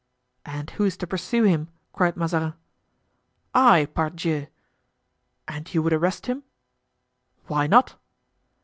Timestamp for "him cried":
1.43-2.17